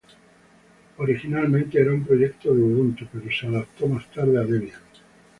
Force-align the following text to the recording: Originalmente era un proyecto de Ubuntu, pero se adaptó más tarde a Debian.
Originalmente 0.97 1.79
era 1.79 1.93
un 1.93 2.03
proyecto 2.03 2.55
de 2.55 2.59
Ubuntu, 2.59 3.05
pero 3.13 3.25
se 3.31 3.45
adaptó 3.45 3.85
más 3.87 4.09
tarde 4.11 4.39
a 4.39 4.41
Debian. 4.41 4.81